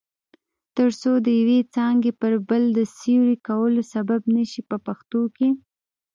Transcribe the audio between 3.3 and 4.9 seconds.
کولو سبب نشي په